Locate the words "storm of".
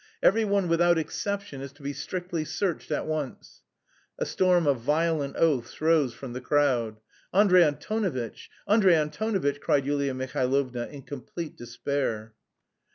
4.25-4.79